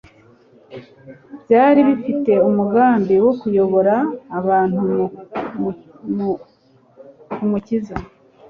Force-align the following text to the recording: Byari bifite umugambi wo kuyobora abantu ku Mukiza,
Byari 1.43 1.79
bifite 1.89 2.31
umugambi 2.49 3.15
wo 3.25 3.31
kuyobora 3.39 3.95
abantu 4.39 4.83
ku 7.35 7.43
Mukiza, 7.49 7.95